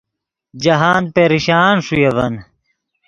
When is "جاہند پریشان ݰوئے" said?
0.63-2.07